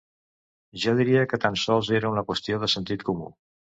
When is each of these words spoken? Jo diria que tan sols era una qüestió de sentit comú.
Jo 0.85 0.93
diria 1.01 1.21
que 1.33 1.39
tan 1.45 1.59
sols 1.65 1.91
era 1.99 2.11
una 2.15 2.25
qüestió 2.31 2.63
de 2.65 2.71
sentit 2.77 3.07
comú. 3.11 3.29